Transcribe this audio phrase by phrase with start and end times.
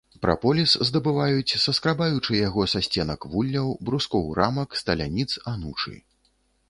[0.23, 5.95] Пропаліс здабываюць, саскрабаючы яго са сценак вулляў, брускоў рамак, сталяніц, анучы.